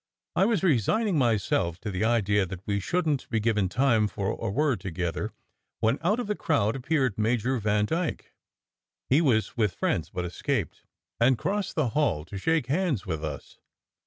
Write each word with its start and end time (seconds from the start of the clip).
I 0.35 0.45
was 0.45 0.63
resigning 0.63 1.19
myself 1.19 1.79
to 1.81 1.91
the 1.91 2.03
idea 2.03 2.47
that 2.47 2.65
we 2.65 2.79
shouldn 2.79 3.17
t 3.17 3.27
be 3.29 3.39
given 3.39 3.69
time 3.69 4.07
for 4.07 4.29
a 4.31 4.49
word 4.49 4.79
together, 4.79 5.31
when 5.79 5.99
out 6.01 6.19
of 6.19 6.25
the 6.25 6.33
crowd 6.35 6.75
appeared 6.75 7.19
Major 7.19 7.59
Vandyke. 7.59 8.33
He 9.11 9.21
was 9.21 9.55
with 9.55 9.75
friends, 9.75 10.09
but 10.09 10.25
escaped, 10.25 10.85
and 11.19 11.37
crossed 11.37 11.75
the 11.75 11.89
hall 11.89 12.25
to 12.25 12.39
shake 12.39 12.65
hands 12.65 13.05
with 13.05 13.23
us. 13.23 13.59